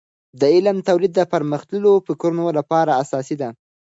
[0.39, 3.49] د علم تولید د پرمختللیو فکرونو لپاره اساسي ده.